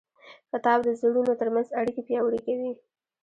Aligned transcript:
کتاب 0.51 0.79
د 0.83 0.89
زړونو 1.01 1.33
ترمنځ 1.39 1.67
اړیکې 1.79 2.01
پیاوړې 2.07 2.39
کوي. 2.47 2.71